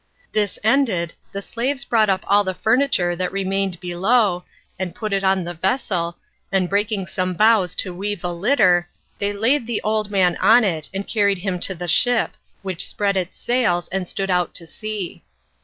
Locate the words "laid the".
9.31-9.79